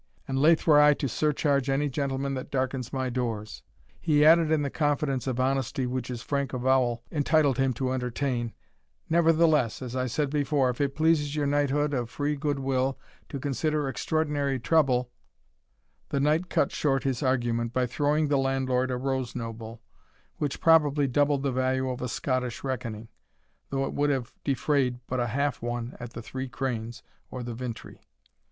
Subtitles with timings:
[0.27, 3.61] And laith were I to surcharge any gentleman that darkens my doors."
[3.99, 8.55] He added in the confidence of honesty which his frank avowal entitled him to entertain,
[9.11, 12.97] "Nevertheless, as I said before, if it pleases your knighthood of free good will
[13.29, 15.11] to consider extraordinary trouble"
[16.09, 19.83] The knight cut short his argument, by throwing the landlord a rose noble,
[20.37, 23.09] which probably doubled the value of a Scottish reckoning,
[23.69, 27.53] though it would have defrayed but a half one at the Three Cranes or the
[27.53, 28.01] Vintry.